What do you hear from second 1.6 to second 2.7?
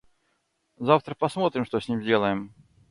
что с ним сделаем.